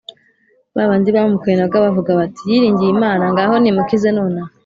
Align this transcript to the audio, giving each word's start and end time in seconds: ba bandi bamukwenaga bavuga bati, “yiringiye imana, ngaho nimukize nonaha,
ba 0.75 0.83
bandi 0.89 1.09
bamukwenaga 1.15 1.75
bavuga 1.85 2.11
bati, 2.19 2.41
“yiringiye 2.51 2.91
imana, 2.95 3.23
ngaho 3.33 3.53
nimukize 3.59 4.09
nonaha, 4.11 4.51